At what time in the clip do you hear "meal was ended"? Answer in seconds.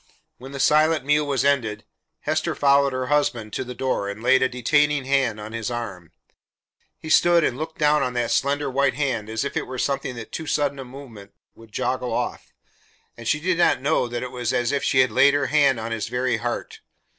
1.05-1.85